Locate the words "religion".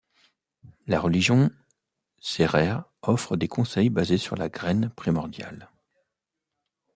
0.99-1.51